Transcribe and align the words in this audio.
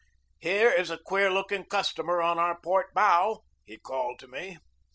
"Here 0.39 0.71
is 0.71 0.89
a 0.89 0.97
queer 0.97 1.29
looking 1.31 1.63
customer 1.63 2.23
on 2.23 2.39
our 2.39 2.59
port 2.59 2.91
bow," 2.95 3.41
he 3.65 3.77
called 3.77 4.17
to 4.21 4.27
me. 4.27 4.57